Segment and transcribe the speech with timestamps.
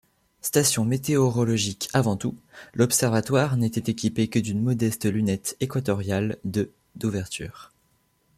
[0.41, 2.35] Station météorologique avant tout,
[2.73, 7.71] l'observatoire n'était équipé que d'une modeste lunette équatoriale de d'ouverture.